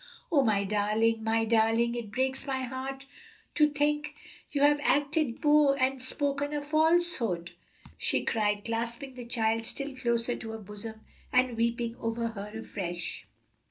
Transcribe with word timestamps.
O 0.31 0.41
my 0.43 0.63
darling, 0.63 1.23
my 1.23 1.45
darling, 1.45 1.93
it 1.93 2.09
breaks 2.09 2.47
my 2.47 2.63
heart 2.63 3.05
to 3.53 3.69
think 3.69 4.15
you 4.49 4.63
have 4.63 4.77
both 4.79 4.83
acted 4.87 5.45
and 5.45 6.01
spoken 6.01 6.53
a 6.55 6.61
falsehood!" 6.63 7.51
she 7.99 8.25
cried, 8.25 8.65
clasping 8.65 9.13
the 9.13 9.23
child 9.27 9.63
still 9.63 9.95
closer 9.95 10.35
to 10.35 10.49
her 10.53 10.57
bosom 10.57 11.01
and 11.31 11.55
weeping 11.55 11.95
over 11.99 12.29
her 12.29 12.51
afresh. 12.57 13.27